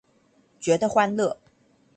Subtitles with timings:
[0.59, 1.37] 覺得歡樂